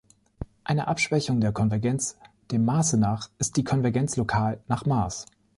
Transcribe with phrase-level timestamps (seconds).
[0.63, 2.17] Eine Abschwächung der Konvergenz
[2.49, 5.27] dem Maße nach ist die Konvergenz lokal nach Maß.